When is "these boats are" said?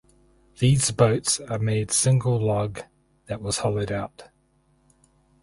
0.57-1.59